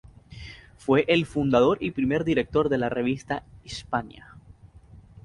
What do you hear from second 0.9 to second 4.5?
el fundador y primer director de la revista Hispania.